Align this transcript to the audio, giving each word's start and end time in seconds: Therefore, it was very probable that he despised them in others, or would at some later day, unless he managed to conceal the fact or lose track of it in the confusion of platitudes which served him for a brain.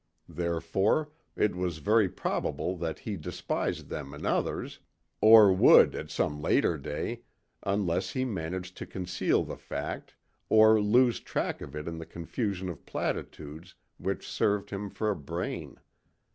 Therefore, 0.29 1.11
it 1.35 1.55
was 1.55 1.77
very 1.77 2.09
probable 2.09 2.75
that 2.77 2.97
he 2.97 3.15
despised 3.15 3.89
them 3.89 4.15
in 4.15 4.25
others, 4.25 4.79
or 5.21 5.53
would 5.53 5.93
at 5.93 6.09
some 6.09 6.41
later 6.41 6.79
day, 6.79 7.21
unless 7.61 8.09
he 8.09 8.25
managed 8.25 8.75
to 8.77 8.87
conceal 8.87 9.43
the 9.43 9.57
fact 9.57 10.15
or 10.49 10.81
lose 10.81 11.19
track 11.19 11.61
of 11.61 11.75
it 11.75 11.87
in 11.87 11.99
the 11.99 12.07
confusion 12.07 12.67
of 12.67 12.83
platitudes 12.83 13.75
which 13.99 14.27
served 14.27 14.71
him 14.71 14.89
for 14.89 15.11
a 15.11 15.15
brain. 15.15 15.77